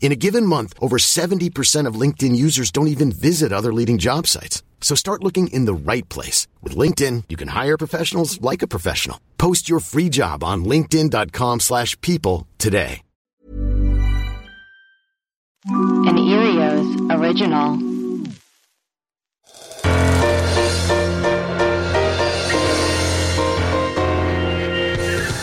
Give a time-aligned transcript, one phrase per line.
[0.00, 4.28] In a given month, over 70% of LinkedIn users don't even visit other leading job
[4.28, 4.62] sites.
[4.80, 6.46] So start looking in the right place.
[6.62, 9.18] With LinkedIn, you can hire professionals like a professional.
[9.36, 13.02] Post your free job on linkedin.com slash people today.
[15.68, 17.96] An Earios original.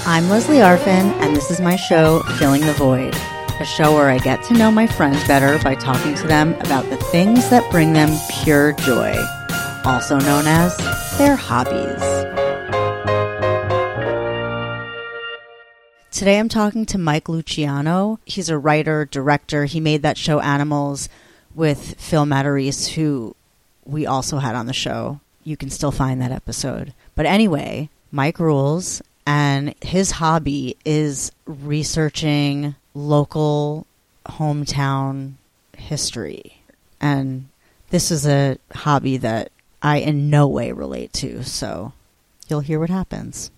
[0.05, 3.15] I'm Lesley Arfin, and this is my show, Filling the Void,
[3.63, 6.89] a show where I get to know my friends better by talking to them about
[6.89, 8.09] the things that bring them
[8.43, 9.15] pure joy,
[9.85, 10.75] also known as
[11.17, 12.03] their hobbies.
[16.11, 18.19] Today I'm talking to Mike Luciano.
[18.25, 19.63] He's a writer, director.
[19.63, 21.07] He made that show Animals
[21.55, 23.33] with Phil Matarese, who
[23.85, 25.21] we also had on the show.
[25.45, 26.93] You can still find that episode.
[27.15, 33.85] But anyway, Mike rules, and his hobby is researching local
[34.25, 35.33] hometown
[35.75, 36.61] history.
[37.01, 37.49] And
[37.89, 41.93] this is a hobby that I in no way relate to, so
[42.47, 43.51] you'll hear what happens.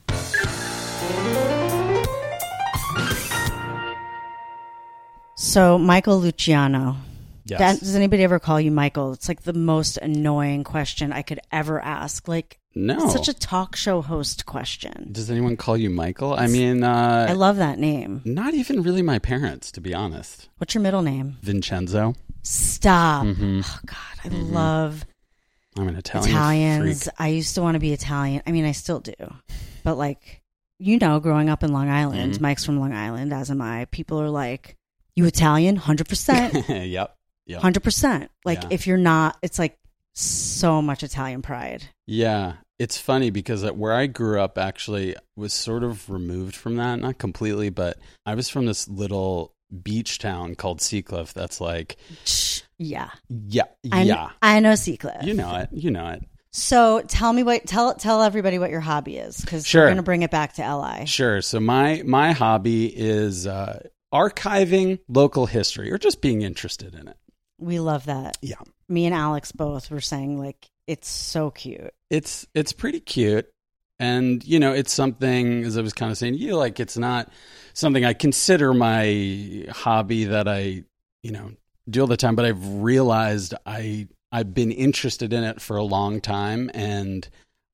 [5.38, 6.98] So, Michael Luciano.
[7.46, 7.60] Yes.
[7.60, 9.14] That- does anybody ever call you Michael?
[9.14, 12.28] It's like the most annoying question I could ever ask.
[12.28, 12.96] Like, no.
[13.04, 15.10] it's such a talk show host question.
[15.12, 16.34] Does anyone call you Michael?
[16.34, 18.22] I mean, uh, I love that name.
[18.26, 20.50] not even really my parents, to be honest.
[20.58, 21.38] What's your middle name?
[21.42, 22.16] Vincenzo.
[22.42, 23.26] Stop.
[23.26, 23.64] Mhm.
[23.66, 25.06] Oh God, I love
[25.78, 27.04] I'm an Italian Italians.
[27.04, 27.16] freak.
[27.20, 28.42] I used to want to be Italian.
[28.48, 29.14] I mean, I still do,
[29.84, 30.42] but like,
[30.80, 32.42] you know, growing up in Long Island, Mhm.
[32.42, 33.86] Mike's from Long Island, as am I.
[33.86, 34.76] People are like,
[35.16, 35.76] "You Italian?
[35.76, 37.16] Hundred percent, yep.
[37.48, 37.62] Yep.
[37.62, 38.70] hundred percent." Like, Yeah.
[38.72, 39.78] if you're not, it's like
[40.14, 41.84] so much Italian pride.
[42.08, 46.76] Yeah, it's funny because at where I grew up actually was sort of removed from
[46.78, 49.54] that, not completely, but I was from this little
[49.84, 51.34] beach town called Sea Cliff.
[51.34, 51.98] That's like,
[52.78, 55.24] Yeah, yeah, I, yeah, I know Sea Cliff.
[55.24, 56.24] you know it, you know it.
[56.52, 59.84] So tell me what tell tell everybody what your hobby is because Sure.
[59.84, 61.06] we're gonna bring it back to LI.
[61.06, 61.42] Sure.
[61.42, 67.18] So my my hobby is uh, archiving local history or just being interested in it.
[67.60, 68.38] We love that.
[68.42, 68.56] Yeah.
[68.90, 71.94] Me and Alex both were saying like it's so cute.
[72.10, 73.48] it's it's pretty cute
[74.00, 77.32] and you know it's something as i was kind of saying you like it's not
[77.74, 80.84] something i consider my hobby that i
[81.24, 81.50] you know
[81.90, 85.84] do all the time but i've realized i i've been interested in it for a
[85.84, 87.28] long time and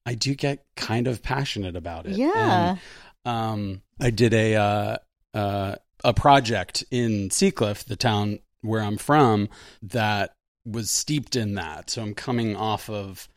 [0.06, 2.78] i do get kind of passionate about it Yeah.
[3.26, 4.98] And, um i did a uh
[5.34, 9.50] uh a project in Sea Cliff the town where i'm from
[9.82, 10.34] that
[10.66, 13.28] was steeped in that so i'm coming off of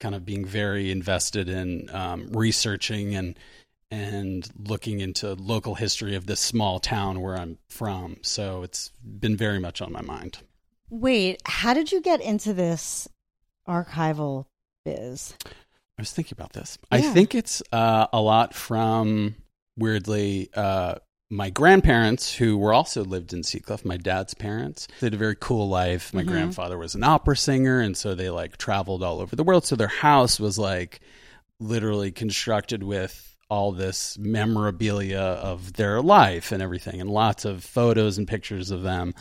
[0.00, 3.38] kind of being very invested in um, researching and
[3.90, 8.16] and looking into local history of this small town where I'm from.
[8.22, 10.38] So it's been very much on my mind.
[10.90, 13.08] Wait, how did you get into this
[13.68, 14.46] archival
[14.84, 15.34] biz?
[15.46, 16.76] I was thinking about this.
[16.90, 19.36] I think it's uh, a lot from
[19.76, 20.96] weirdly uh,
[21.30, 23.84] my grandparents, who were also lived in Sea Cliff.
[23.84, 26.12] My dad's parents they had a very cool life.
[26.12, 26.26] My Mhm.
[26.28, 29.64] grandfather was an opera singer, and so they like traveled all over the world.
[29.64, 31.00] So their house was like
[31.60, 38.18] literally constructed with all this memorabilia of their life and everything, and lots of photos
[38.18, 39.14] and pictures of them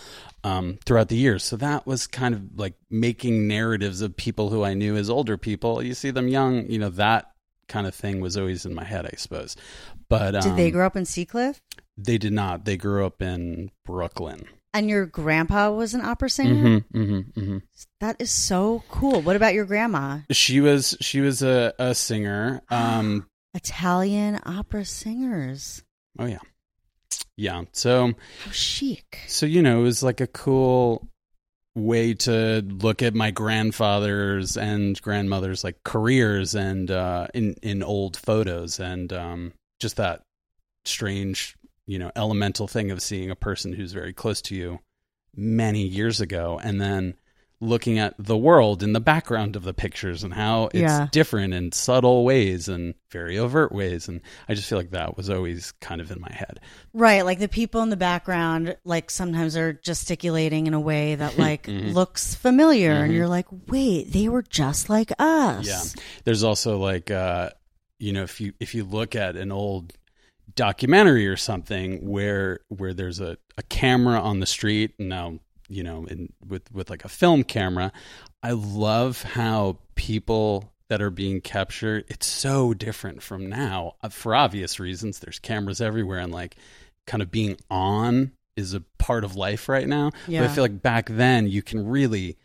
[0.43, 1.43] um, throughout the years.
[1.43, 5.37] So that was kind of like making narratives of people who I knew as older
[5.37, 5.83] people.
[5.83, 7.31] You see them young, you know, that
[7.67, 9.55] kind of thing was always in my head, I suppose.
[10.09, 11.61] But um, Did they grow up in Sea Cliff?
[11.97, 12.65] They did not.
[12.65, 14.45] They grew up in Brooklyn.
[14.73, 16.81] And your grandpa was an opera singer?
[16.91, 17.57] hmm hmm hmm
[17.99, 19.21] That is so cool.
[19.21, 20.19] What about your grandma?
[20.31, 22.61] She was she was a, a singer.
[22.71, 25.83] Um, Italian opera singers.
[26.17, 26.39] oh yeah,
[27.37, 27.63] yeah.
[27.71, 28.13] So
[28.45, 29.19] How chic.
[29.27, 31.07] So, you know, it was like a cool
[31.75, 38.17] way to look at my grandfather's and grandmother's like careers and uh in in old
[38.17, 40.21] photos and um just that
[40.85, 44.79] strange, you know, elemental thing of seeing a person who's very close to you
[45.35, 47.15] many years ago and then
[47.59, 51.07] looking at the world in the background of the pictures and how it's Yeah.
[51.13, 54.19] different in subtle ways and very overt ways and
[54.49, 56.59] I just feel like that was always kind of in my head.
[56.93, 61.37] Right, like the people in the background, like sometimes are gesticulating in a way that
[61.39, 61.91] like Mm-hmm.
[61.91, 65.65] looks familiar, and you're like, wait, they were just like us.
[65.65, 65.81] Yeah.
[66.25, 67.51] There's also like uh
[67.97, 69.93] you know if you if you look at an old
[70.55, 74.93] documentary or something where where there's a, a camera on the street.
[74.99, 75.39] And now
[75.69, 77.91] you know in with with like a film camera
[78.41, 83.93] I love how people that are being captured it's so different from now.
[84.01, 86.57] Uh, for obvious reasons there's cameras everywhere and like
[87.07, 90.11] kind of being on is a part of life right now.
[90.41, 92.37] But I feel like back then you can really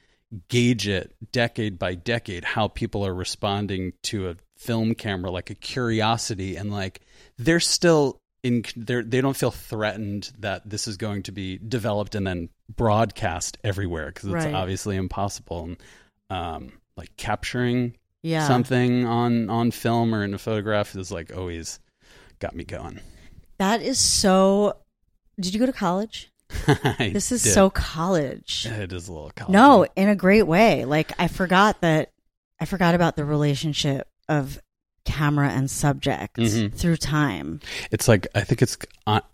[0.49, 5.55] gauge it decade by decade how people are responding to a film camera like a
[5.55, 7.00] curiosity and like
[7.38, 12.14] they're still in they're they don't feel threatened that this is going to be developed
[12.14, 14.55] and then broadcast everywhere because it's Right.
[14.55, 15.76] obviously impossible and
[16.31, 18.46] um like capturing yeah.
[18.49, 21.78] something on on film or in a photograph is like always
[22.40, 22.99] got me going
[23.58, 24.76] That is so.
[25.40, 26.31] Did you go to college?
[26.99, 27.52] This is did.
[27.52, 28.66] so college.
[28.69, 30.84] it is a little college No, in a great way.
[30.84, 32.10] Like I forgot that
[32.60, 34.59] I forgot about the relationship of
[35.05, 36.75] camera and subject Mhm.
[36.75, 37.61] through time.
[37.91, 38.77] It's like I think it's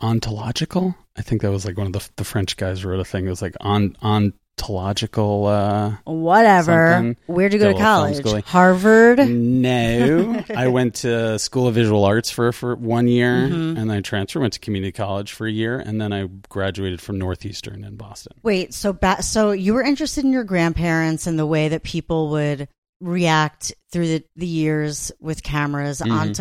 [0.00, 0.94] ontological.
[1.16, 3.26] I think that was like one of the the French guys wrote a thing.
[3.26, 5.46] It was like on ontological.
[5.46, 6.92] Uh, Whatever.
[6.92, 7.16] Something.
[7.26, 8.44] Where'd you Did a go to college?
[8.44, 9.18] Harvard.
[9.28, 13.52] no, I went to School of Visual Arts for for one year, Mhm.
[13.70, 14.40] and then I transferred.
[14.40, 18.32] Went to community college for a year, and then I graduated from Northeastern in Boston.
[18.42, 22.30] Wait, so ba- so you were interested in your grandparents and the way that people
[22.30, 22.68] would
[23.00, 26.10] react through the, the years with cameras Mhm.
[26.12, 26.34] on.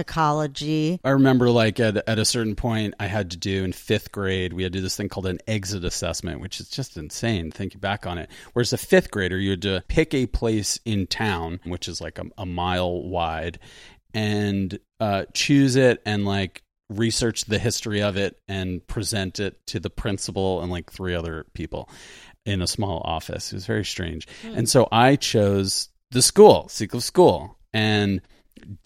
[1.03, 4.53] I remember like at at a certain point I had to do in fifth grade,
[4.53, 7.79] we had to do this thing called an exit assessment, which is just insane thinking
[7.79, 8.29] back on it.
[8.53, 12.17] Whereas a fifth grader, you had to pick a place in town, which is like
[12.19, 13.59] a, a mile wide,
[14.13, 19.79] and uh, choose it and like research the history of it and present it to
[19.79, 21.89] the principal and like three other people
[22.45, 23.51] in a small office.
[23.51, 24.27] It was very strange.
[24.43, 27.57] And so I chose the school, Sea Cliff School.
[27.73, 28.21] And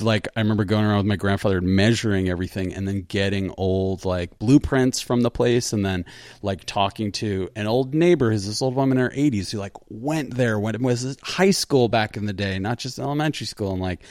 [0.01, 4.39] like I remember going around with my grandfather measuring everything and then getting old like
[4.39, 6.05] blueprints from the place and then
[6.41, 9.73] like talking to an old neighbor who's this old woman in her 80s who like
[9.89, 13.73] went there when it was high school back in the day, not just elementary school
[13.73, 14.01] and like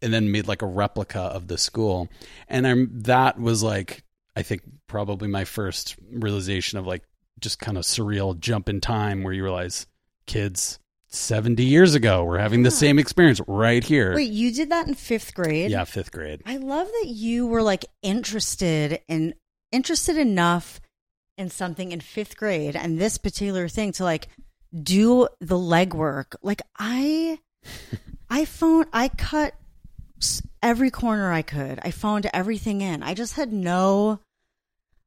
[0.00, 2.08] and then made like a replica of the school.
[2.48, 4.04] And I'm that was like
[4.34, 7.02] I think probably my first realization of like
[7.40, 9.86] just kind of surreal jump in time where you realize
[10.26, 10.78] kids
[11.14, 14.14] 70 years ago We're having the same experience right here.
[14.14, 15.70] Wait, you did that in fifth grade?
[15.70, 16.42] Yeah, fifth grade.
[16.46, 19.34] I love that you were like interested in
[19.70, 20.80] interested enough
[21.38, 24.28] in something in fifth grade and this particular thing to like
[24.80, 26.34] do the legwork.
[26.42, 27.38] Like I,
[28.30, 29.54] I phoned, I cut
[30.62, 31.80] every corner I could.
[31.82, 33.02] I phoned everything in.
[33.02, 34.20] I just had no.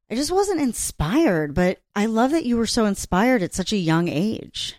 [0.10, 3.78] I just wasn't inspired, but I love that you were so inspired at such a
[3.78, 4.76] young age.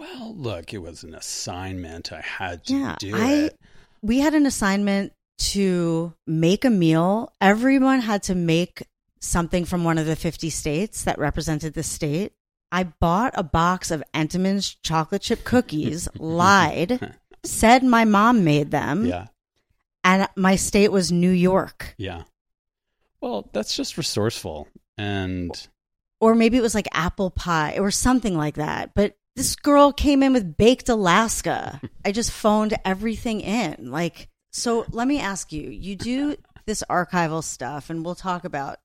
[0.00, 2.10] Well, look, it was an assignment.
[2.10, 3.56] I had to Yeah, do I it.
[4.00, 5.12] we had an assignment
[5.50, 7.32] to make a meal.
[7.38, 8.82] Everyone had to make
[9.20, 12.32] something from one of the 50 states that represented the state.
[12.72, 17.14] I bought a box of Entenmann's chocolate chip cookies, lied,
[17.44, 19.26] said my mom made them, Yeah,
[20.02, 21.94] and my state was New York.
[21.98, 22.22] yeah.
[23.20, 24.66] Well, that's just resourceful.
[24.96, 25.50] And
[26.20, 28.92] Or maybe it was like apple pie or something like that.
[28.94, 31.80] But this girl came in with baked Alaska.
[32.04, 33.90] I just phoned everything in.
[33.90, 38.80] Like, so let me ask you you do this archival stuff, and we'll talk about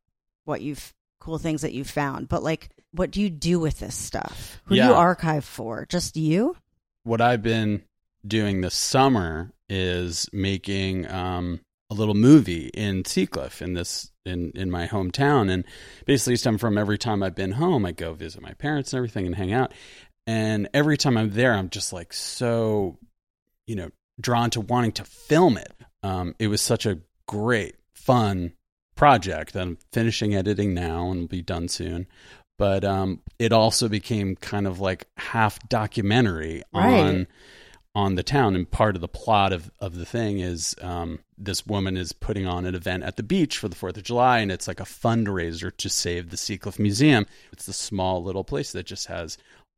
[0.45, 2.29] what you've cool things that you've found.
[2.29, 4.61] But like, what do you do with this stuff?
[4.65, 5.85] Who do you archive for?
[5.89, 6.55] Just you?
[7.03, 7.83] what I've been
[8.25, 11.59] doing this summer is making um,
[11.89, 15.65] a little movie in Sea Cliff in this in in my hometown, and
[16.05, 19.25] basically, time from every time I've been home, I go visit my parents and everything
[19.25, 19.73] and hang out.
[20.27, 22.97] And every time I'm there, I'm just like so,
[23.67, 23.89] you know,
[24.19, 25.73] drawn to wanting to film it.
[26.03, 28.53] Um, it was such a great, fun
[28.95, 32.07] project that I'm finishing editing now and will be done soon.
[32.57, 36.99] But um, it also became kind of like half documentary Right.
[36.99, 37.27] on
[37.93, 38.55] on the town.
[38.55, 42.45] And part of the plot of, of the thing is um, this woman is putting
[42.45, 44.85] on an event at the beach for the Fourth of July, and it's like a
[44.85, 47.25] fundraiser to save the Sea Cliff Museum.
[47.53, 49.37] It's the small little place that just has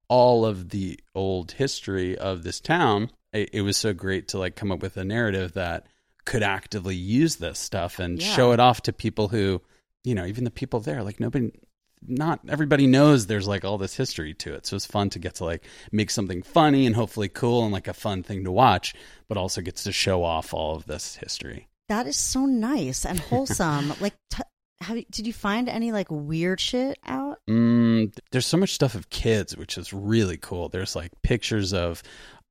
[0.10, 3.12] all of the old history of this town.
[3.34, 5.86] It, it was so great to like come up with a narrative that
[6.26, 8.36] could actively use this stuff and Yeah.
[8.36, 9.62] show it off to people who
[10.04, 11.52] you know, even the people there, like nobody,
[12.08, 14.66] not everybody knows there's like all this history to it.
[14.66, 17.90] So it's fun to get to like make something funny and hopefully cool and like
[17.90, 18.94] a fun thing to watch,
[19.28, 21.68] but also gets to show off all of this history.
[21.90, 23.94] That is so nice and wholesome.
[24.00, 24.44] like, t-
[24.82, 27.40] have you, did you find any like weird shit out?
[27.50, 30.70] Mm, there's so much stuff of kids, which is really cool.
[30.70, 32.04] There's like pictures of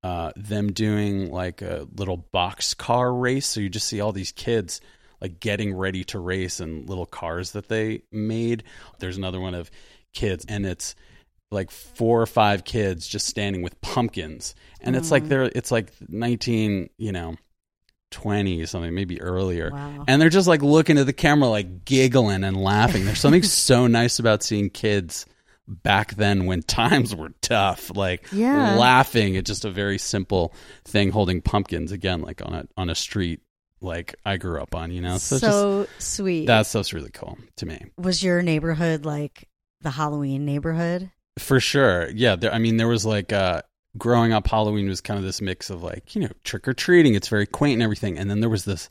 [0.03, 3.47] uh, them doing like a little box car race.
[3.47, 4.81] So you just see all these kids
[5.21, 8.65] like getting ready to race in little cars that they made.
[8.99, 9.71] There's another one of
[10.13, 10.95] kids, and it's
[11.51, 15.93] like four or five kids just standing with pumpkins, and it's like they're it's like
[16.09, 17.37] 19, you know.
[18.13, 20.05] 20 something maybe earlier Wow.
[20.07, 23.87] and they're just like looking at the camera like giggling and laughing there's something so
[23.87, 25.27] nice about seeing kids
[25.69, 28.77] back then when times were tough like Yeah.
[28.77, 32.95] laughing at just a very simple thing holding pumpkins again like on a on a
[32.95, 33.41] street
[33.81, 36.43] like I grew up on you know so so, it's sweet.
[36.43, 39.49] just that stuff's really cool to me was your neighborhood like
[39.81, 41.11] the Halloween neighborhood?
[41.39, 43.63] for sure yeah there, I mean there was like uh
[43.99, 47.15] growing up Halloween was kind of this mix of like you know trick or treating
[47.15, 48.89] it's very quaint and everything and then there was this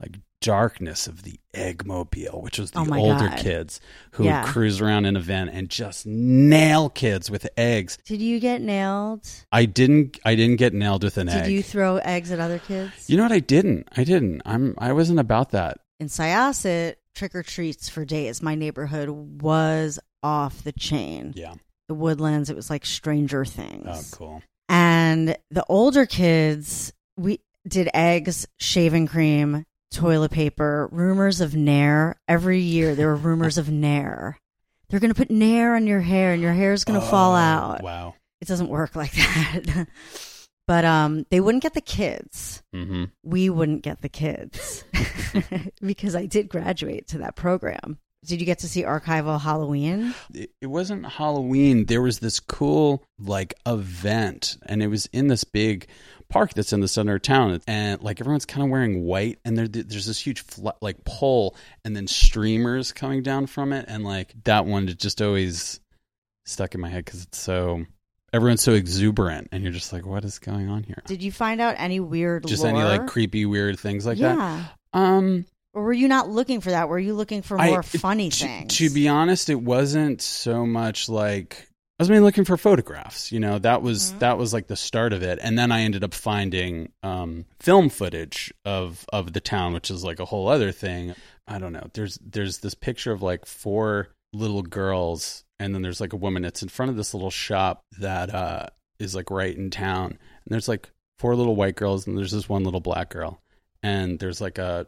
[0.00, 3.38] like darkness of the eggmobile which was the Oh older God.
[3.38, 3.80] kids
[4.12, 4.42] who Yeah.
[4.42, 8.60] would cruise around in a van and just nail kids with eggs Did you get
[8.60, 9.28] nailed?
[9.52, 12.40] I didn't I didn't get nailed with an Did egg Did you throw eggs at
[12.40, 13.08] other kids?
[13.08, 13.32] You know what?
[13.32, 13.88] I didn't.
[13.96, 14.42] I didn't.
[14.44, 14.74] I'm.
[14.78, 15.78] I wasn't about that.
[16.00, 18.42] In Syosset, trick or treats for days.
[18.42, 21.32] My neighborhood was off the chain.
[21.36, 21.54] Yeah.
[21.92, 23.84] The woodlands, it was like Stranger Things.
[23.86, 24.42] Oh, cool.
[24.66, 32.18] And the older kids, we did eggs, shaving cream, toilet paper, rumors of Nair.
[32.26, 34.38] Every year there were rumors of Nair.
[34.88, 37.32] They're going to put Nair on your hair and your hair is going to fall
[37.34, 37.82] Oh, out.
[37.82, 38.14] Wow.
[38.40, 39.86] It doesn't work like that.
[40.66, 42.62] but um, they wouldn't get the kids.
[42.72, 44.82] hmm We wouldn't get the kids
[45.82, 47.98] because I did graduate to that program.
[48.24, 50.14] Did you get to see Archival Halloween?
[50.32, 51.86] It, it wasn't Halloween.
[51.86, 55.88] There was this cool like event, and it was in this big
[56.28, 59.58] park that's in the center of town, and like everyone's kind of wearing white, and
[59.58, 64.04] there, there's this huge fl- like pole, and then streamers coming down from it, and
[64.04, 65.80] like that one just always
[66.46, 67.84] stuck in my head because it's so
[68.32, 71.02] everyone's so exuberant, and you're just like, what is going on here?
[71.06, 72.70] Did you find out any weird just lore?
[72.72, 74.36] any like creepy, weird things like yeah.
[74.92, 74.98] that.
[74.98, 76.88] Um, Or were you not looking for that?
[76.88, 78.76] Were you looking for I- more funny to, things?
[78.76, 83.30] To be honest, it wasn't so much like I was mainly looking for photographs.
[83.32, 84.18] You know, that was Mm-hmm.
[84.18, 87.88] that was like the start of it, and then I ended up finding um, film
[87.88, 91.14] footage of of the town, which is like a whole other thing.
[91.46, 91.88] I don't know.
[91.94, 96.42] There's there's this picture of like four little girls, and then there's like a woman
[96.42, 98.66] that's in front of this little shop that uh,
[98.98, 102.48] is like right in town, and there's like four little white girls, and there's this
[102.48, 103.40] one little black girl,
[103.82, 104.86] and there's like a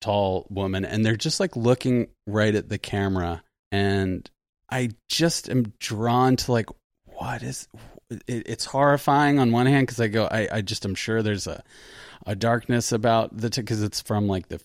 [0.00, 4.30] tall woman and they're just like looking right at the camera and
[4.70, 6.66] i just am drawn to like
[7.06, 7.68] what is
[8.10, 11.46] it, it's horrifying on one hand because i go I, I just am sure there's
[11.46, 11.62] a
[12.26, 14.60] a darkness about the because it's from like the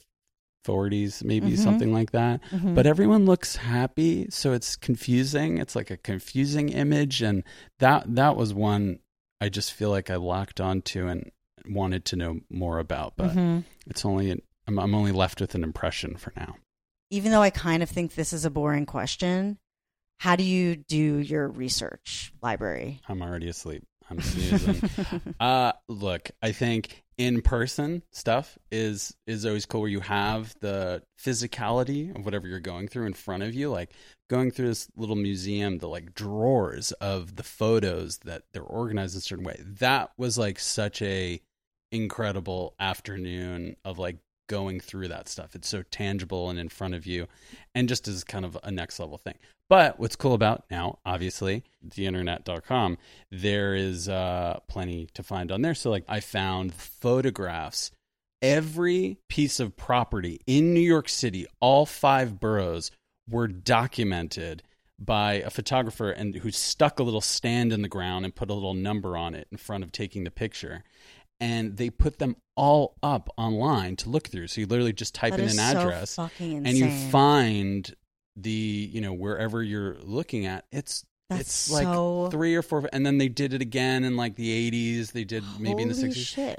[0.66, 1.58] 40s maybe Mhm.
[1.58, 2.76] something like that Mhm.
[2.76, 7.44] but everyone looks happy so it's confusing it's like a confusing image and
[7.80, 9.00] that that was one
[9.40, 11.32] i just feel like i locked onto and
[11.66, 13.64] wanted to know more about but Mhm.
[13.88, 16.56] it's only an, I'm, I'm only left with an impression for now.
[17.10, 19.58] Even though I kind of think this is a boring question,
[20.20, 23.02] how do you do your research library?
[23.10, 23.84] I'm already asleep.
[24.12, 24.90] I'm snoozing.
[25.40, 31.02] uh, look, I think in person stuff is is always cool where you have the
[31.20, 33.72] physicality of whatever you're going through in front of you.
[33.72, 33.92] Like
[34.30, 39.20] going through this little museum, the like drawers of the photos that they're organized in
[39.20, 39.60] a certain way.
[39.66, 41.42] That was like such a
[41.92, 44.18] incredible afternoon of like
[44.50, 45.56] going through that stuff.
[45.56, 47.28] It's so tangible and in front of you
[47.74, 49.36] and just as kind of a next level thing.
[49.70, 52.98] But what's cool about now, obviously, theinternet.com,
[53.32, 55.76] there is uh, plenty to find on there.
[55.76, 57.92] So, like, I found photographs.
[58.42, 62.90] Every piece of property in New York City, all five boroughs,
[63.30, 64.64] were documented
[64.98, 68.54] by a photographer and who stuck a little stand in the ground and put a
[68.54, 70.84] little number on it in front of taking the picture.
[71.42, 74.48] And they put them all up online to look through.
[74.48, 77.96] So you literally just type That in an so address and you find
[78.36, 83.06] the you know wherever you're looking at it's That's it's like three or four and
[83.06, 86.10] then they did it again in like the 80s they did maybe in the Holy
[86.10, 86.16] 60s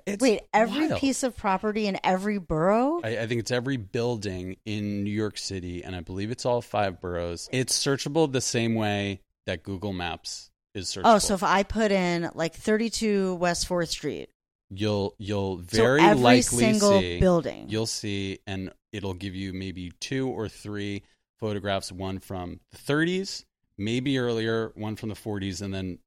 [0.06, 0.20] shit.
[0.20, 1.00] Wait, every wild.
[1.00, 3.00] piece of property in every borough?
[3.02, 6.62] I, I think it's every building in New York City, and I believe it's all
[6.62, 7.48] five boroughs.
[7.52, 11.14] It's searchable the same way that Google Maps is oh, searchable.
[11.14, 14.30] oh, so if I put in like 32 West 4th Street,
[14.70, 17.66] you'll you'll so very every likely single see building.
[17.68, 21.02] you'll see, and it'll give you maybe two or three
[21.38, 23.44] photographs, one from the 30s,
[23.76, 25.98] maybe earlier, one from the 40s, and then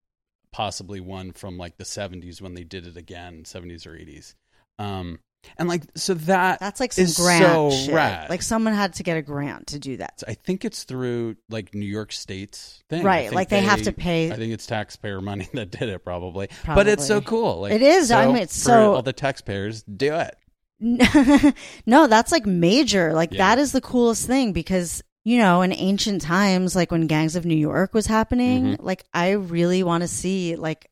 [0.51, 4.35] possibly one from like the 70s when they did it again, 70s or 80s.
[4.79, 5.19] Um,
[5.57, 7.93] and like so that That's like some is grant so shit.
[7.93, 8.29] rad.
[8.29, 10.23] Like someone had to get a grant to do that.
[10.27, 13.81] I think it's through like New York State's thing, I Right, think like they have
[13.83, 16.49] to pay- I think it's taxpayer money that did it, probably.
[16.65, 17.29] But it's so Probably.
[17.29, 17.61] cool.
[17.61, 18.11] Like It is.
[18.11, 20.35] I mean, it's for so- all the taxpayers do it.
[21.85, 23.13] no, that's like major.
[23.13, 23.55] Like Yeah.
[23.55, 27.45] that is the coolest thing because you know, in ancient times, like when Gangs of
[27.45, 28.85] New York was happening, Mm-hmm.
[28.85, 30.89] like I really want to see like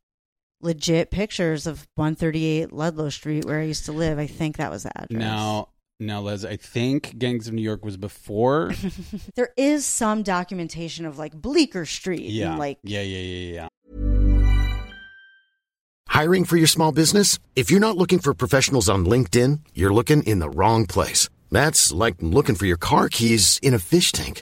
[0.64, 4.20] legit pictures of 138 Ludlow Street where I used to live.
[4.20, 5.20] I think that was the address.
[5.20, 5.70] Now,
[6.02, 8.74] now, Les, I think Gangs of New York was before.
[9.36, 12.30] there is some documentation of like Bleecker Street.
[12.30, 13.68] yeah, and, like yeah, yeah, yeah, yeah.
[16.08, 17.40] Hiring for your small business?
[17.56, 21.30] If you're not looking for professionals on LinkedIn, you're looking in the wrong place.
[21.52, 24.42] That's like looking for your car keys in a fish tank.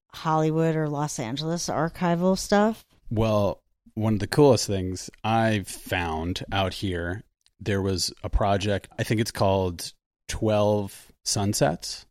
[0.13, 2.83] Hollywood or Los Angeles archival stuff?
[3.09, 3.59] Well,
[3.93, 7.23] one of the coolest things I've found out here,
[7.59, 9.91] there was a project, I think it's called
[10.29, 12.05] 12 Sunsets,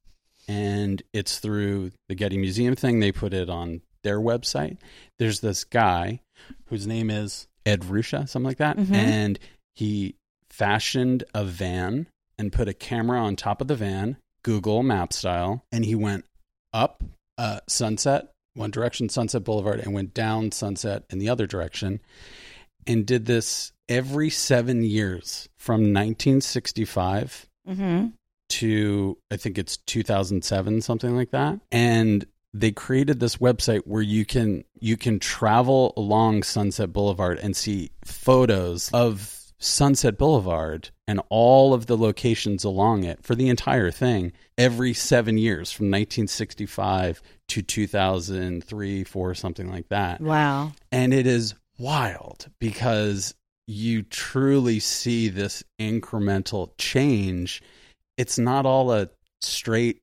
[0.46, 3.00] and it's through the Getty Museum thing.
[3.00, 4.78] They put it on their website.
[5.18, 6.20] There's this guy
[6.66, 8.94] whose name is Ed Ruscha, something like that, Mhm.
[8.94, 9.38] and
[9.74, 10.14] he
[10.48, 12.06] fashioned a van
[12.38, 16.24] and put a camera on top of the van, Google Map style, and he went
[16.72, 17.02] up
[17.40, 22.00] uh, Sunset, one direction, Sunset Boulevard, and went down Sunset in the other direction,
[22.86, 28.06] and did this every seven years from 1965 Mm-hmm.
[28.48, 32.24] to I think it's 2007 something like that and
[32.54, 37.90] they created this website where you can you can travel along Sunset Boulevard and see
[38.04, 44.32] photos of Sunset Boulevard and all of the locations along it for the entire thing
[44.56, 50.72] every 7 years from 1965 to 2003 4 something like that Wow.
[50.90, 53.34] and it is wild because
[53.66, 57.62] you truly see this incremental change.
[58.16, 60.02] It's not all a straight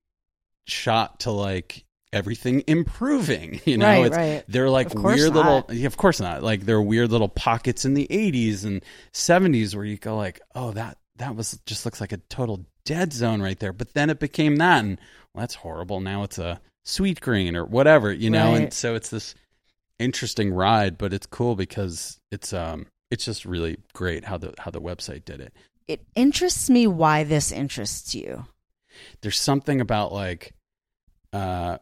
[0.66, 3.86] shot to like everything improving, you know.
[3.86, 4.44] Right, it's, right.
[4.48, 5.36] They're like weird not.
[5.36, 6.44] little yeah, of course not.
[6.44, 10.42] Like there are weird little pockets in the 80s and 70s where you go like,
[10.56, 14.10] "Oh, that that was just looks like a total dead zone right there." But then
[14.10, 15.00] it became that and
[15.34, 16.00] well, that's horrible.
[16.00, 18.54] Now it's a Sweetgreen or whatever, you know.
[18.54, 18.62] Right.
[18.64, 19.36] And so it's this
[20.00, 24.72] interesting ride, but it's cool because it's um it's just really great how the how
[24.72, 25.54] the website did it.
[25.88, 28.46] It interests me why this interests you.
[29.22, 30.54] There's something about like
[31.34, 31.78] uh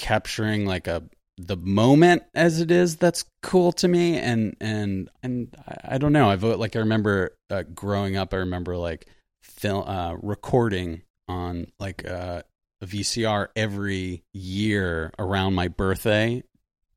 [0.00, 1.02] capturing like a
[1.36, 6.28] the moment as it is that's cool to me and and and I, don't know.
[6.28, 9.06] I vote like I remember uh, growing up I remember like
[9.42, 12.42] film uh recording on like uh
[12.82, 16.42] a VCR every year around my birthday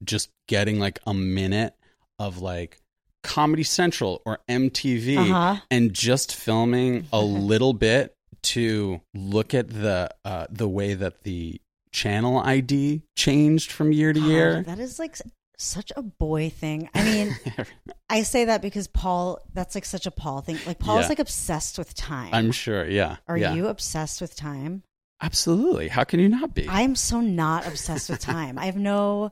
[0.03, 1.73] just getting like a minute
[2.19, 2.79] of like
[3.23, 5.61] Comedy Central or MTV Uh-huh.
[5.71, 8.13] and just filming a little bit
[8.43, 11.61] to look at the uh, the way that the
[11.93, 14.63] channel ID changed from year to God, year.
[14.63, 15.15] that is like
[15.57, 16.89] such a boy thing.
[16.93, 17.37] I mean,
[18.09, 20.57] I say that because Paul, that's like such a Paul thing.
[20.65, 21.09] Like Paul is Yeah.
[21.09, 22.29] like obsessed with time.
[22.33, 23.17] I'm sure, yeah.
[23.27, 23.53] Are yeah.
[23.53, 24.83] you obsessed with time?
[25.21, 25.87] Absolutely.
[25.87, 26.67] How can you not be?
[26.67, 28.57] I'm so not obsessed with time.
[28.59, 29.31] I have no,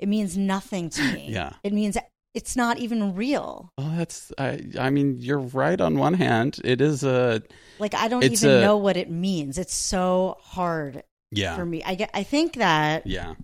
[0.00, 1.28] it means nothing to me.
[1.30, 1.52] Yeah.
[1.62, 1.96] It means
[2.34, 3.70] it's not even real.
[3.78, 6.60] well, that's I I mean, you're right on one hand.
[6.64, 7.42] It is a
[7.78, 9.58] Like I don't even a- know what it means.
[9.58, 11.56] It's so hard yeah.
[11.56, 11.82] for me.
[11.84, 13.34] I get I think that Yeah.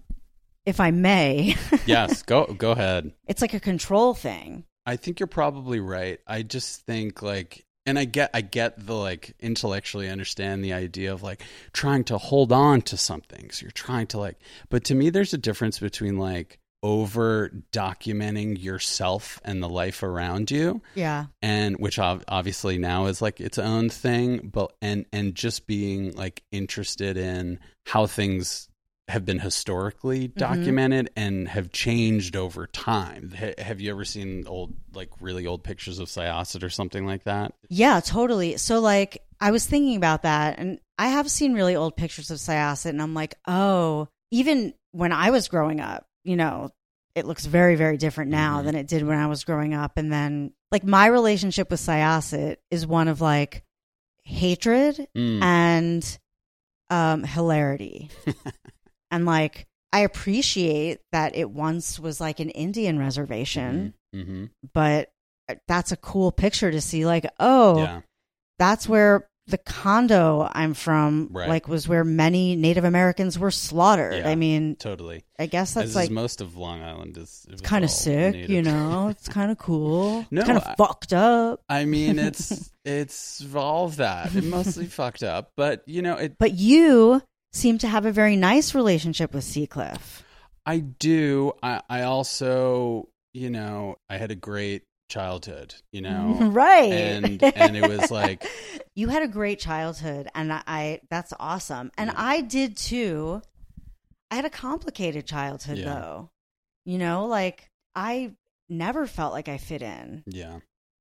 [0.66, 3.12] if I may, Yes, go go ahead.
[3.26, 4.64] it's like a control thing.
[4.86, 6.20] I think you're probably right.
[6.26, 11.12] I just think like and I get I get the like intellectually understand the idea
[11.12, 11.42] of like
[11.72, 13.50] trying to hold on to something.
[13.50, 14.38] So you're trying to like
[14.70, 20.50] but to me there's a difference between like over documenting yourself and the life around
[20.50, 21.26] you Yeah.
[21.40, 26.14] and which ob- obviously now is like its own thing but and and just being
[26.14, 28.68] like interested in how things
[29.08, 30.38] have been historically Mm-hmm.
[30.38, 35.64] documented and have changed over time ha- have you ever seen old like really old
[35.64, 38.58] pictures of Syosset or something like that Yeah, totally.
[38.58, 42.38] So like I was thinking about that and I have seen really old pictures of
[42.38, 46.70] Syosset and I'm like, "Oh, even when I was growing up, you know,
[47.14, 48.64] it looks very very different now Mhm.
[48.64, 52.56] than it did when I was growing up." And then like my relationship with Syosset
[52.70, 53.64] is one of like
[54.24, 55.42] hatred Mm.
[55.42, 56.18] and
[56.90, 58.10] um hilarity.
[59.10, 65.10] and like I appreciate that it once was like an Indian reservation, hmm but
[65.48, 68.00] uh, that's a cool picture to see like, oh, yeah
[68.58, 71.48] that's where the condo I'm from, Right.
[71.48, 74.14] like, was where many Native Americans were slaughtered.
[74.14, 74.28] Yeah.
[74.28, 77.84] I mean, totally I guess that's as like most of Long Island is it's kind
[77.84, 79.08] of sick, you know.
[79.14, 80.26] It's kind of cool.
[80.30, 81.60] No, it's kind of fucked up.
[81.68, 84.34] I mean, it's it's all of that.
[84.34, 86.36] It mostly fucked up, but you know, it.
[86.38, 90.24] But you seem to have a very nice relationship with Sea Cliff.
[90.64, 91.52] I do.
[91.62, 95.74] I I also, you know, I had a great childhood.
[95.92, 96.92] You know, right?
[96.92, 98.46] and and it was like,
[98.94, 102.14] you had a great childhood, and I, I that's awesome, and Yeah.
[102.16, 103.42] I did too.
[104.30, 105.84] I had a complicated childhood Yeah.
[105.94, 106.30] though.
[106.84, 108.32] You know, like I
[108.68, 110.22] never felt like I fit in.
[110.26, 110.58] yeah,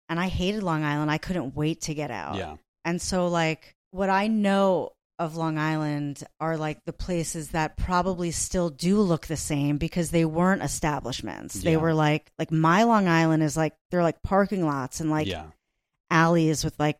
[0.09, 1.09] and I hated Long Island.
[1.11, 2.35] I couldn't wait to get out.
[2.35, 7.77] yeah, And so like what I know of Long Island are like the places that
[7.77, 11.55] probably still do look the same because they weren't establishments.
[11.55, 15.27] They were like like my Long Island is like they're like parking lots and like
[15.27, 15.45] yeah,
[16.09, 16.97] alleys with like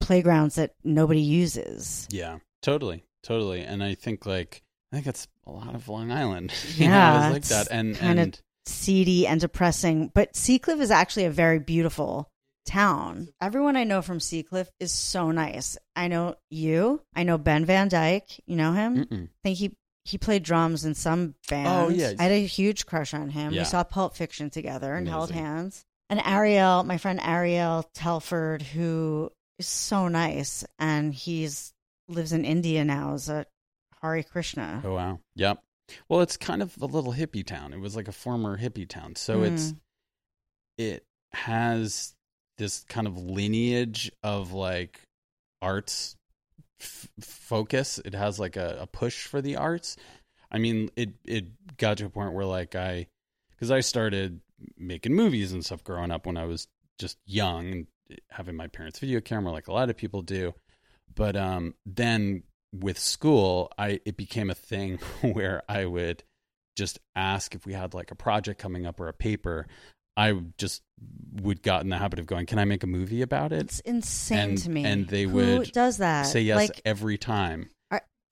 [0.00, 2.06] playgrounds that nobody uses.
[2.10, 2.38] yeah.
[2.62, 3.60] Totally, totally.
[3.60, 6.52] And I think like I think that's a lot of Long Island.
[6.76, 7.72] you know, Yeah, it's like that.
[7.74, 12.28] And kinda- and Seedy and depressing, but Sea Cliff is actually a very beautiful
[12.66, 13.28] town.
[13.40, 15.78] Everyone I know from Sea Cliff is so nice.
[15.94, 17.00] I know you.
[17.14, 18.40] I know Ben Van Dyke.
[18.46, 19.04] You know him?
[19.06, 19.24] mm-mm.
[19.24, 21.66] I think he he played drums in some band.
[21.68, 22.12] Oh, yeah.
[22.18, 23.52] I had a huge crush on him.
[23.52, 23.62] Yeah.
[23.62, 25.84] We saw Pulp Fiction together and held hands.
[26.08, 31.72] And Ariel, my friend Ariel Telford, who is so nice, and he's
[32.08, 33.46] lives in India now as a
[34.00, 34.80] Hare Krishna.
[34.84, 35.58] oh wow, yep.
[36.08, 37.72] Well, it's kind of a little hippie town.
[37.72, 39.76] It was like a former hippie town, so it's Mm.
[40.78, 42.14] it has
[42.58, 45.02] this kind of lineage of like
[45.62, 46.16] arts
[46.80, 48.00] f- focus.
[48.04, 49.96] It has like a, a push for the arts.
[50.50, 53.06] I mean, it it got to a point where like I,
[53.50, 54.40] because I started
[54.76, 57.86] making movies and stuff growing up when I was just young and
[58.30, 60.54] having my parents' video camera, like a lot of people do.
[61.14, 62.42] But um, then
[62.72, 66.22] with school, I it became a thing where I would
[66.76, 69.66] just ask if we had like a project coming up or a paper.
[70.16, 70.82] I just
[71.42, 73.80] would got in the habit of going, "Can I make a movie about it?" It's
[73.80, 74.84] insane And- to me.
[74.84, 76.22] and they Who would does that?
[76.24, 77.68] Say yes Like, every time.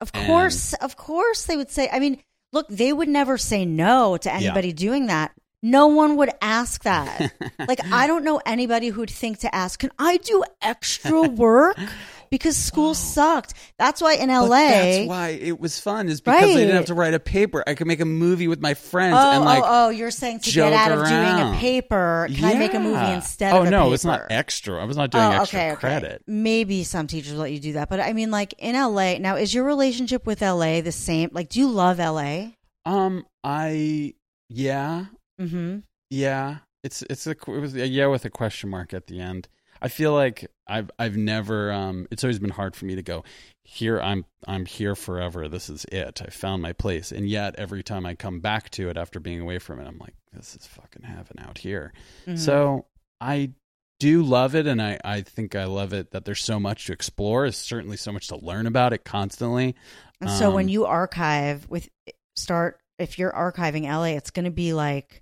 [0.01, 1.87] of and- course, of course, they would say.
[1.91, 2.17] I mean,
[2.51, 5.31] look, they would never say no to anybody doing that.
[5.61, 7.31] No one would ask that.
[7.67, 11.77] like, I don't know anybody who'd think to ask, "Can I do extra work?"
[12.29, 13.53] Because school sucked.
[13.77, 16.09] That's why in But LA, that's why it was fun.
[16.09, 17.63] Is because I didn't have to write a paper.
[17.65, 19.63] I could make a movie with my friends oh, and like.
[19.63, 22.79] oh, oh, you're saying to get out of doing a paper, can I make a
[22.79, 23.93] movie instead oh, of a no, paper?
[23.93, 24.81] it's not extra.
[24.81, 25.79] I was not doing oh, extra okay, okay.
[25.79, 26.23] credit.
[26.27, 29.17] Maybe some teachers let you do that, but I mean, like in LA.
[29.17, 31.29] Now, is your relationship with LA the same?
[31.31, 32.49] Like, do you love LA?
[32.85, 34.13] Um, I
[34.49, 35.05] yeah,
[35.39, 35.79] Mm-hmm.
[36.09, 36.57] yeah.
[36.83, 39.47] It's it's a it was a yeah with a question mark at the end.
[39.85, 43.23] I feel like I've I've never um it's always been hard for me to go
[43.63, 45.47] here I'm I'm here forever.
[45.47, 46.23] This is it.
[46.25, 47.11] I found my place.
[47.11, 49.99] And yet every time I come back to it after being away from it, I'm
[49.99, 51.93] like this is fucking heaven out here.
[52.25, 52.37] Mm-hmm.
[52.37, 52.85] So
[53.21, 53.51] I
[53.99, 56.93] do love it and I, I think I love it that there's so much to
[56.93, 57.43] explore.
[57.43, 59.75] There's certainly so much to learn about it constantly.
[60.19, 61.89] And so when Um, you archive with
[62.35, 65.21] start, if you're archiving LA, it's going to be like,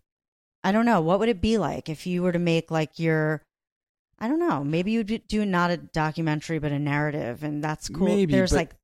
[0.64, 3.44] I don't know, what would it be like if you were to make like your,
[4.24, 8.08] I don't know, maybe you'd do not a documentary but a narrative, and that's cool.
[8.08, 8.76] Maybe, There's but- like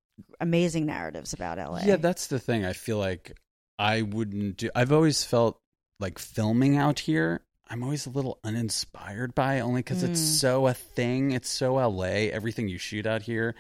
[0.42, 1.82] amazing narratives about LA.
[1.86, 2.66] Yeah, that's the thing.
[2.66, 3.38] I feel like
[3.78, 4.70] I wouldn't do.
[4.76, 5.58] I've always felt
[6.00, 7.42] like filming out here.
[7.70, 10.40] I'm always a little uninspired by only because it's Mm.
[10.40, 11.32] so a thing.
[11.32, 12.30] It's so LA.
[12.32, 13.56] Everything you shoot out here.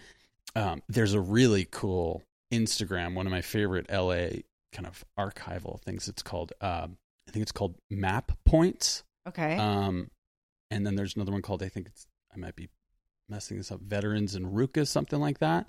[0.55, 3.13] Um, there's a really cool Instagram.
[3.13, 4.41] One of my favorite LA
[4.73, 6.07] kind of archival things.
[6.09, 6.51] It's called.
[6.59, 9.03] Um, I think it's called Map Pointz.
[9.27, 9.55] okay.
[9.57, 10.09] Um,
[10.71, 12.69] and then there's another one called I think it's I might be
[13.27, 13.81] messing this up.
[13.81, 15.67] Veterans and Ruka, something like that.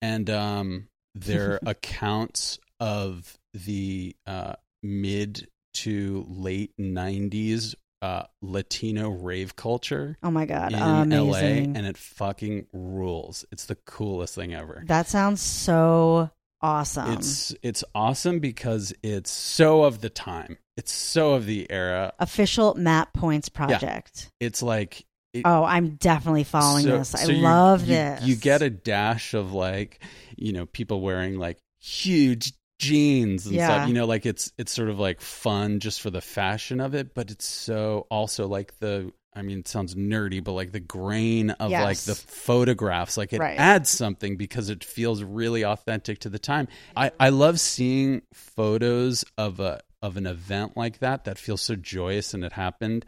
[0.00, 10.16] And um, they're accounts of the uh, mid to late '90s uh, Latino rave culture
[10.22, 11.72] Oh my god, in amazing!
[11.72, 13.44] LA, and it fucking rules.
[13.50, 14.82] It's the coolest thing ever.
[14.86, 17.12] that sounds so awesome.
[17.12, 20.58] It's it's awesome because it's so of the time.
[20.76, 22.12] It's so of the era.
[22.18, 24.30] official map points project.
[24.40, 27.14] It's like it, Oh, I'm definitely following so- this.
[27.14, 28.22] I so you- love you, this.
[28.22, 30.02] You get a dash of like,
[30.36, 33.66] you know, people wearing like huge jeans and Yeah.
[33.66, 33.88] stuff.
[33.88, 37.12] You know, like it's it's sort of like fun just for the fashion of it,
[37.14, 41.50] but it's so also like the I mean, it sounds nerdy, but like the grain
[41.50, 43.56] of like the photographs, like it Right.
[43.56, 46.66] adds something because it feels really authentic to the time.
[46.96, 51.76] I, I love seeing photos of a of an event like that that feels so
[51.76, 53.06] joyous and it happened.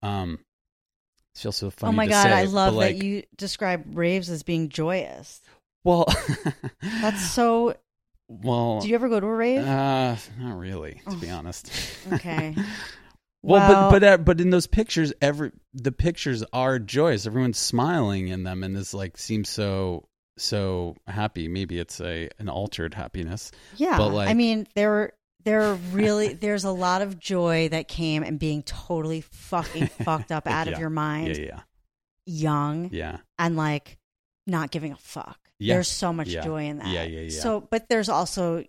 [0.00, 0.38] Um,
[1.34, 1.92] it feels so funny.
[1.92, 5.42] oh my god, say, I love like, that you describe raves as being joyous.
[5.82, 6.06] Well,
[7.02, 7.74] That's so.
[8.28, 8.80] well.
[8.80, 9.64] Do you ever go to a rave?
[9.66, 11.34] Uh, not really, to be Oh.
[11.34, 11.72] honest.
[12.14, 12.54] Okay.
[13.42, 17.26] well, but but uh, but in those pictures, every the pictures are joyous.
[17.26, 21.48] Everyone's smiling in them, and this like seems so so happy.
[21.48, 23.50] Maybe it's a an altered happiness.
[23.76, 25.12] Yeah, But, like- I mean, there
[25.44, 30.46] there really there's a lot of joy that came and being totally fucking fucked up
[30.46, 30.74] out Yeah.
[30.74, 31.60] of your mind, Yeah, yeah,
[32.26, 33.18] young, yeah.
[33.38, 33.98] and like
[34.46, 35.38] not giving a fuck.
[35.58, 35.74] Yeah.
[35.74, 36.86] There's so much joy in that.
[36.88, 37.40] Yeah, yeah, yeah.
[37.40, 38.64] So, but there's also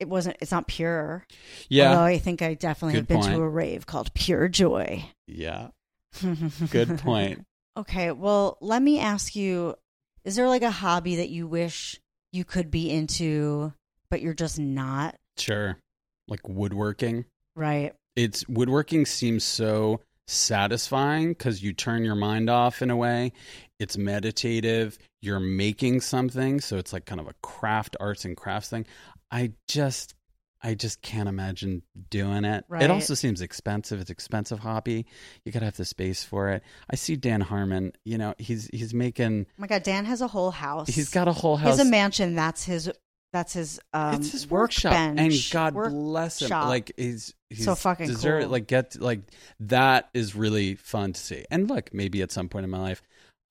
[0.00, 0.36] it wasn't.
[0.40, 1.24] It's not pure.
[1.68, 3.34] Yeah, Although I think I definitely have been point.
[3.34, 5.04] to a rave called Pure Joy.
[5.26, 5.68] yeah.
[6.70, 7.44] Good point.
[7.76, 9.74] Okay, well, let me ask you
[10.24, 12.00] is there like a hobby that you wish
[12.32, 13.72] you could be into
[14.10, 15.16] but you're just not?
[15.36, 15.76] Sure.
[16.28, 17.24] Like woodworking.
[17.56, 17.92] Right.
[18.16, 23.32] it's woodworking seems so satisfying because you turn your mind off in a way
[23.78, 28.70] it's meditative you're making something so it's like kind of a craft arts and crafts
[28.70, 28.86] thing
[29.34, 30.14] i just
[30.62, 32.82] i just can't imagine doing it Right.
[32.82, 35.04] it also seems expensive it's expensive hobby
[35.44, 38.94] you gotta have the space for it i see dan harmon you know he's he's
[38.94, 40.88] making Oh my god, Dan has a whole house.
[40.88, 42.34] he's got a whole house has a mansion.
[42.34, 42.90] That's his.
[43.32, 43.80] That's his.
[43.92, 46.48] Um, it's his workshop, and workbench, God work- bless him.
[46.48, 46.68] shop.
[46.68, 48.46] Like he's, he's So fucking cool.
[48.46, 49.22] Like get like
[49.60, 51.44] that is really fun to see.
[51.50, 53.02] And look, maybe at some point in my life,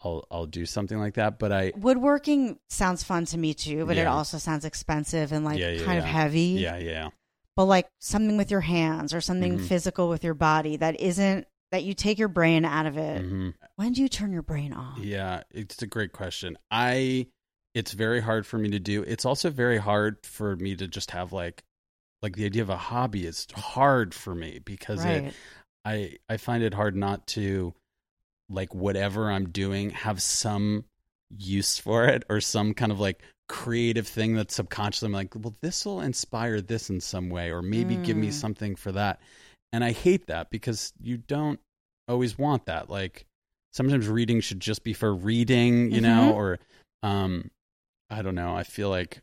[0.03, 1.39] I'll I'll do something like that.
[1.39, 5.59] But I Woodworking sounds fun to me too, but it also sounds expensive and like
[5.59, 6.39] Yeah, yeah, kind of heavy.
[6.59, 7.09] yeah yeah
[7.55, 9.67] But like something with your hands or something Mhm.
[9.67, 13.21] physical with your body that isn't that you take your brain out of it.
[13.21, 14.99] hmm When do you turn your brain off?
[14.99, 15.41] yeah.
[15.51, 16.57] It's a great question.
[16.69, 17.27] I
[17.73, 19.01] it's very hard for me to do.
[19.01, 21.63] It's also very hard for me to just have like
[22.21, 25.33] like the idea of a hobby is hard for me because it
[25.85, 27.73] I I find it hard not to
[28.53, 30.85] like whatever I'm doing have some
[31.35, 35.55] use for it or some kind of like creative thing that subconsciously I'm like, well,
[35.61, 38.33] this will inspire this in some way, or maybe give me Mm.
[38.33, 39.19] something for that.
[39.71, 41.59] And I hate that because you don't
[42.07, 42.89] always want that.
[42.89, 43.25] Like
[43.73, 46.35] sometimes reading should just be for reading, you know, Mhm.
[46.35, 46.59] or
[47.01, 47.49] um
[48.09, 48.55] I don't know.
[48.55, 49.21] I feel like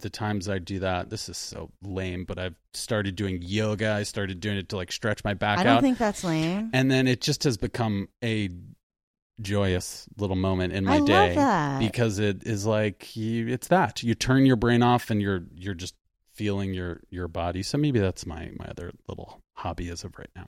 [0.00, 3.92] the times I do that, this is so lame, but I've started doing yoga.
[3.92, 5.60] I started doing it to like stretch my back out.
[5.60, 5.82] I don't out.
[5.82, 6.70] think that's lame.
[6.72, 8.50] and then it just has become a
[9.40, 11.78] joyous little moment in my I love day that.
[11.78, 15.74] because it is like you, it's that you turn your brain off and you're you're
[15.74, 15.94] just
[16.34, 17.62] feeling your your body.
[17.62, 20.46] So maybe that's my my other little hobby as of right now.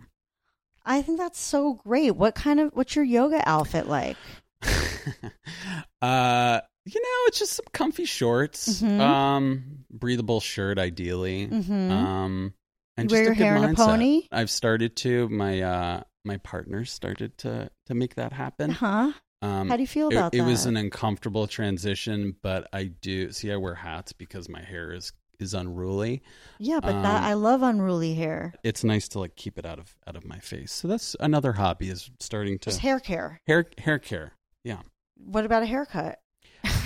[0.85, 2.13] I think that's so great.
[2.17, 4.17] What kind of what's your yoga outfit like?
[6.03, 6.61] uh
[6.95, 9.01] you know it's just some comfy shorts Mhm.
[9.01, 11.91] um breathable shirt ideally Mhm.
[11.91, 12.55] um
[12.97, 14.23] and You wear just your a good hair in a pony?
[14.33, 19.13] i've started to my uh my partner started to to make that happen Huh?
[19.43, 20.47] um How do you feel about it that?
[20.47, 25.13] was an uncomfortable transition but i do see i wear hats because my hair is
[25.39, 26.23] is unruly
[26.59, 28.53] yeah, but um, that I love unruly hair.
[28.63, 31.55] it's nice to like keep it out of out of my face so that's another
[31.55, 33.41] hobby is starting to Just hair care.
[33.47, 34.33] hair hair care
[34.65, 34.83] yeah
[35.17, 36.19] What about a haircut?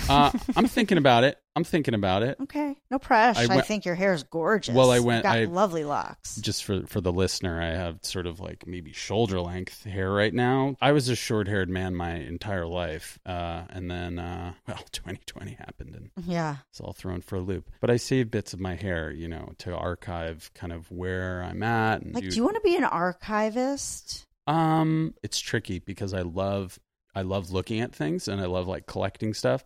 [0.09, 3.51] Uh i'm thinking about it i'm thinking about it Okay, no pressure.
[3.51, 4.75] I I, think your hair is gorgeous.
[4.75, 6.35] Well, I You've went- Got I- lovely locks.
[6.37, 10.33] just for for the listener i have sort of like maybe shoulder length hair right
[10.33, 14.77] now i was a short haired man my entire life uh and then uh well
[14.91, 16.57] 2020 happened and Yeah.
[16.69, 19.53] it's all thrown for a loop but i save bits of my hair you know
[19.59, 22.83] to archive kind of where i'm at and Like, do you want to be an
[22.83, 24.25] archivist?
[24.47, 26.77] um it's tricky because i love
[27.15, 29.63] i love looking at things and i love like collecting stuff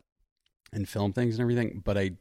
[0.73, 2.11] and film things and everything but i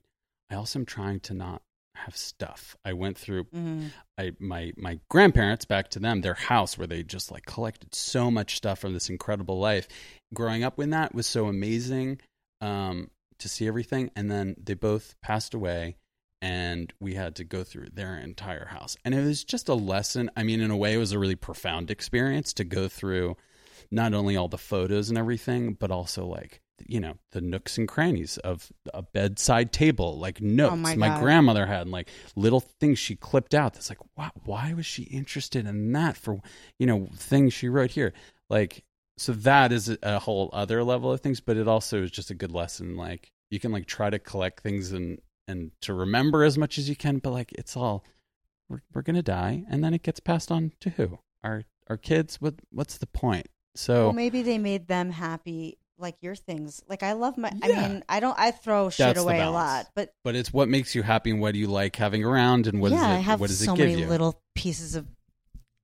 [0.51, 1.63] i also am trying to not
[1.95, 3.91] have stuff i went through Mm.
[4.17, 8.31] I my my grandparents back to them their house where they just like collected so
[8.31, 9.89] much stuff from this incredible life
[10.33, 12.21] growing up when that was so amazing
[12.61, 15.97] um to see everything and then they both passed away
[16.41, 18.97] and we had to go through their entire house.
[19.05, 20.31] And it was just a lesson.
[20.37, 23.37] I mean, in a way, it was a really profound experience to go through
[23.91, 27.89] not only all the photos and everything, but also like, you know, the nooks and
[27.89, 32.61] crannies of a bedside table, like notes Oh my my, grandmother had, and like little
[32.61, 33.75] things she clipped out.
[33.75, 36.41] That's like, wow, why was she interested in that for,
[36.79, 38.13] you know, things she wrote here?
[38.49, 38.85] Like,
[39.17, 42.31] so that is a- a whole other level of things, but it also is just
[42.31, 42.97] a good lesson.
[42.97, 46.89] Like, you can like try to collect things and and to remember as much as
[46.89, 48.05] you can, but like it's all
[48.69, 51.19] we're we're gonna die, and then it gets passed on to who?
[51.43, 52.41] Our our kids.
[52.41, 53.47] What what's the point?
[53.75, 56.83] So Well, maybe they made them happy, like your things.
[56.89, 57.51] Like I love my.
[57.63, 58.39] I mean, I don't.
[58.39, 61.41] I throw shit That's away a lot, but but it's what makes you happy and
[61.41, 63.65] what do you like having around and what yeah, does it I have what does
[63.65, 64.07] so it give many you?
[64.09, 65.07] little pieces of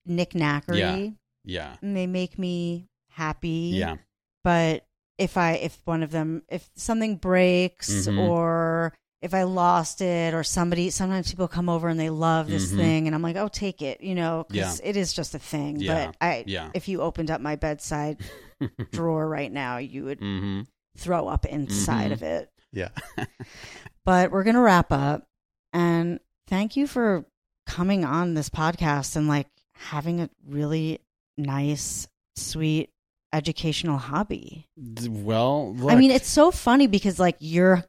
[0.07, 1.09] knickknackery, Yeah.
[1.45, 3.73] yeah, and they make me happy.
[3.75, 3.97] yeah,
[4.43, 4.87] but
[5.19, 8.29] if I if one of them if something breaks Mhm.
[8.29, 8.93] or
[9.25, 12.77] if I lost it or somebody sometimes people come over and they love this Mhm.
[12.77, 14.89] thing and I'm like oh take it you know because Yeah.
[14.91, 16.09] it is just a thing Yeah.
[16.09, 16.71] but I Yeah.
[16.75, 18.19] if you opened up my bedside
[18.93, 20.63] drawer right now you would mm-hmm.
[20.99, 22.15] throw up inside Mhm.
[22.15, 22.91] of it yeah.
[24.05, 25.27] but we're gonna wrap up
[25.73, 27.25] and thank you for
[27.67, 31.01] coming on this podcast and like having a really
[31.39, 32.07] nice
[32.37, 32.91] sweet
[33.33, 34.69] educational hobby
[35.09, 37.85] well, I mean, it's so funny because like your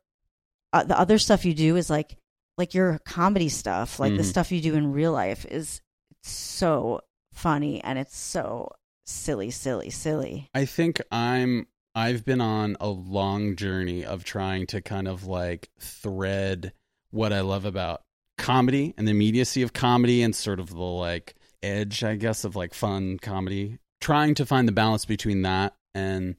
[0.75, 2.17] uh, the other stuff you do is like
[2.57, 4.25] like your comedy stuff, like the Mhm.
[4.29, 5.81] stuff you do in real life is
[6.23, 7.01] so
[7.33, 8.71] funny and it's so
[9.05, 10.49] silly, silly, silly.
[10.53, 15.69] I think I'm I've been on a long journey of trying to kind of like
[15.79, 16.73] thread
[17.11, 18.01] what I love about
[18.38, 22.55] comedy and the immediacy of comedy and sort of the like edge, I guess, of
[22.55, 23.79] like fun comedy.
[24.01, 26.35] Trying to find the balance between that and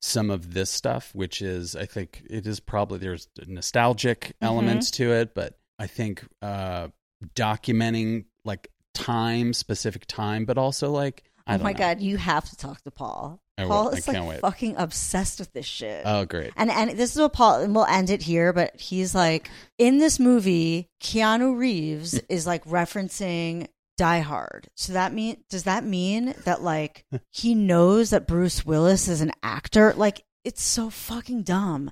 [0.00, 5.12] some of this stuff, which is I think it is probably there's nostalgic elements to
[5.12, 6.88] it, but I think uh
[7.34, 11.78] documenting like time, specific time, but also like I oh my know.
[11.78, 13.40] god, you have to talk to Paul.
[13.58, 13.70] I will.
[13.70, 14.40] Paul I is like wait.
[14.40, 16.02] fucking obsessed with this shit.
[16.06, 16.52] Oh, great.
[16.56, 19.98] And and this is what Paul and we'll end it here, but he's like in
[19.98, 23.68] this movie, Keanu Reeves is like referencing
[24.00, 24.68] Die Hard.
[24.76, 29.32] So that mean does that mean that like he knows that Bruce Willis is an
[29.42, 29.92] actor?
[29.94, 31.90] Like it's so fucking dumb.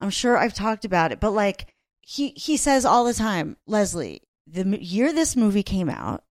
[0.00, 4.22] I'm sure I've talked about it, but like he he says all the time, Lesley,
[4.46, 6.24] the year this movie came out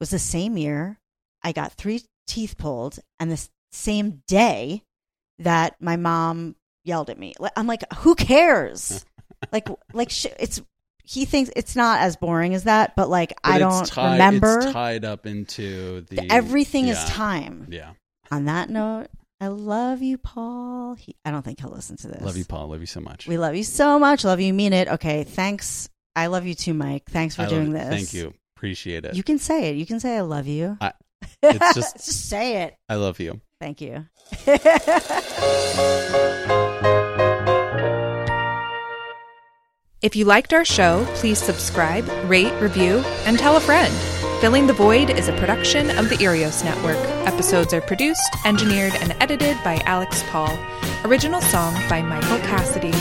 [0.00, 0.98] was the same year
[1.44, 4.82] I got three teeth pulled, and the same day
[5.38, 7.34] that my mom yelled at me.
[7.38, 9.04] Like, I'm like, who cares?
[9.52, 10.60] like, like sh- it's
[11.04, 14.58] he thinks it's not as boring as that, but like But I don't tied- remember.
[14.58, 17.68] It's tied up into the Everything is time.
[17.70, 17.90] Yeah.
[18.30, 19.08] On that note,
[19.40, 20.94] I love you, Paul.
[20.94, 22.22] He, I don't think he'll listen to this.
[22.22, 22.68] Love you, Paul.
[22.68, 23.26] Love you so much.
[23.26, 24.24] We love you so much.
[24.24, 24.54] Love you.
[24.54, 24.88] Mean it.
[24.88, 25.24] Okay.
[25.24, 25.90] Thanks.
[26.16, 27.04] I love you too, Mike.
[27.10, 27.88] Thanks for I doing this.
[27.88, 28.32] Thank you.
[28.56, 29.14] Appreciate it.
[29.14, 29.76] You can say it.
[29.76, 30.78] You can say I love you.
[30.80, 30.92] I,
[31.42, 32.76] it's just just say it.
[32.88, 33.42] I love you.
[33.60, 34.06] Thank you.
[40.04, 43.90] If you liked our show, please subscribe, rate, review, and tell a friend.
[44.38, 46.98] Filling the Void is a production of the Earios Network.
[47.26, 50.58] Episodes are produced, engineered, and edited by Alex Paul.
[51.06, 52.92] Original song by Michael Cassidy.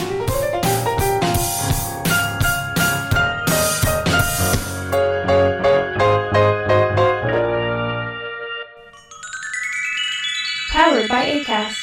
[10.72, 11.83] Powered by ACAST.